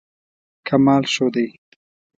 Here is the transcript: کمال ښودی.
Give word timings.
کمال 0.67 1.03
ښودی. 1.13 1.47